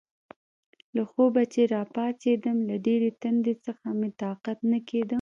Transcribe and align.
له 0.95 1.03
خوبه 1.11 1.43
چې 1.53 1.61
راپاڅېدم، 1.73 2.57
له 2.69 2.75
ډېرې 2.85 3.09
تندې 3.21 3.53
څخه 3.65 3.85
مې 3.99 4.09
طاقت 4.21 4.57
نه 4.71 4.79
کېده. 4.87 5.09